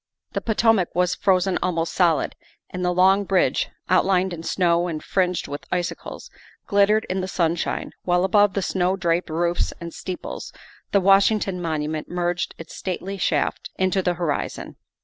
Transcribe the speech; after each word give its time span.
The 0.31 0.41
Potomac 0.41 0.89
was 0.95 1.13
frozen 1.13 1.59
almost 1.61 1.93
solid 1.93 2.35
and 2.71 2.83
the 2.83 2.89
Long 2.91 3.23
Bridge, 3.23 3.69
outlined 3.87 4.33
in 4.33 4.41
snow 4.41 4.87
and 4.87 5.03
fringed 5.03 5.47
with 5.47 5.67
icicles, 5.71 6.31
glittered 6.65 7.05
in 7.07 7.21
the 7.21 7.27
sun 7.27 7.55
shine, 7.55 7.91
while 8.01 8.23
above 8.23 8.55
the 8.55 8.63
snow 8.63 8.95
draped 8.95 9.29
roofs 9.29 9.73
and 9.79 9.93
steeples 9.93 10.51
the 10.91 10.99
Washington 11.01 11.61
Monument 11.61 12.09
merged 12.09 12.55
its 12.57 12.75
stately 12.75 13.19
shaft 13.19 13.69
into 13.77 14.01
the 14.01 14.15
horizon. 14.15 14.75